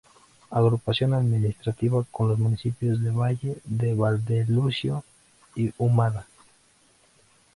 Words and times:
Agrupación 0.49 1.13
administrativa 1.13 2.03
con 2.09 2.27
los 2.29 2.39
municipios 2.39 3.01
de 3.03 3.11
Valle 3.11 3.57
de 3.65 3.93
Valdelucio 3.93 5.03
y 5.55 5.71
Humada. 5.77 6.25